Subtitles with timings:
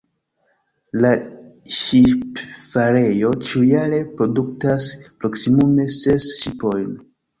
[1.03, 1.09] La
[1.73, 6.91] ŝipfarejo ĉiujare produktas proksimume ses ŝipojn.